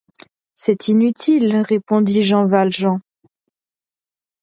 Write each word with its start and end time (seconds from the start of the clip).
C’est 0.55 0.87
inutile, 0.87 1.57
répondit 1.57 2.23
Jean 2.23 2.47
Valjean. 2.47 3.01